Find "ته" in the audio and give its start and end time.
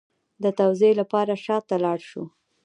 1.67-1.75